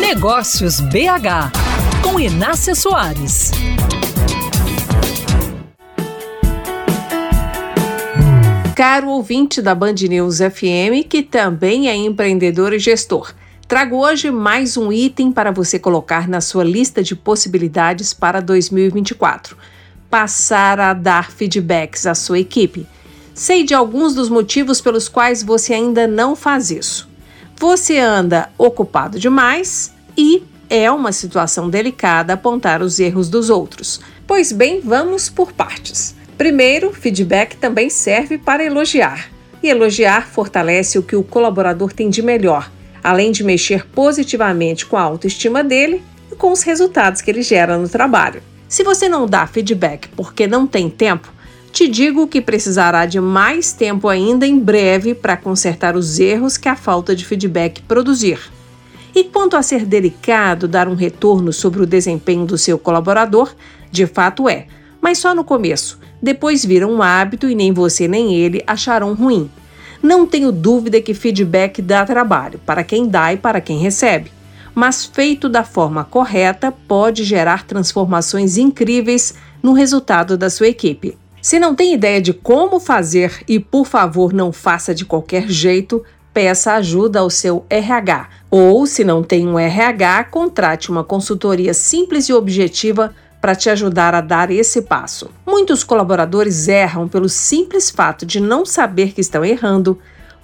[0.00, 1.50] Negócios BH,
[2.02, 3.50] com Inácia Soares.
[8.76, 13.34] Caro ouvinte da Band News FM, que também é empreendedor e gestor.
[13.66, 19.56] Trago hoje mais um item para você colocar na sua lista de possibilidades para 2024.
[20.08, 22.86] Passar a dar feedbacks à sua equipe.
[23.34, 27.08] Sei de alguns dos motivos pelos quais você ainda não faz isso.
[27.60, 34.00] Você anda ocupado demais e é uma situação delicada apontar os erros dos outros.
[34.28, 36.14] Pois bem, vamos por partes.
[36.36, 39.28] Primeiro, feedback também serve para elogiar.
[39.60, 42.70] E elogiar fortalece o que o colaborador tem de melhor,
[43.02, 46.00] além de mexer positivamente com a autoestima dele
[46.30, 48.40] e com os resultados que ele gera no trabalho.
[48.68, 51.32] Se você não dá feedback porque não tem tempo,
[51.72, 56.68] te digo que precisará de mais tempo ainda em breve para consertar os erros que
[56.68, 58.40] a falta de feedback produzir.
[59.14, 63.54] E quanto a ser delicado dar um retorno sobre o desempenho do seu colaborador,
[63.90, 64.66] de fato é,
[65.00, 69.50] mas só no começo depois vira um hábito e nem você nem ele acharão ruim.
[70.02, 74.30] Não tenho dúvida que feedback dá trabalho, para quem dá e para quem recebe.
[74.74, 81.16] Mas feito da forma correta, pode gerar transformações incríveis no resultado da sua equipe.
[81.40, 86.04] Se não tem ideia de como fazer e por favor não faça de qualquer jeito,
[86.34, 88.28] peça ajuda ao seu RH.
[88.50, 94.14] Ou, se não tem um RH, contrate uma consultoria simples e objetiva para te ajudar
[94.14, 95.30] a dar esse passo.
[95.46, 99.98] Muitos colaboradores erram pelo simples fato de não saber que estão errando,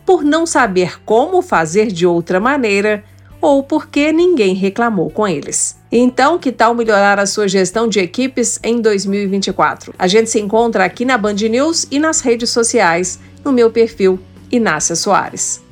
[0.06, 3.02] por não saber como fazer de outra maneira
[3.44, 5.76] ou porque ninguém reclamou com eles.
[5.90, 9.94] Então, que tal melhorar a sua gestão de equipes em 2024?
[9.98, 14.18] A gente se encontra aqui na Band News e nas redes sociais, no meu perfil
[14.50, 15.63] Inácia Soares.